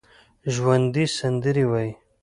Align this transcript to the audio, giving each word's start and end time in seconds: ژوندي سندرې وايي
ژوندي 0.53 1.05
سندرې 1.17 1.63
وايي 1.71 1.91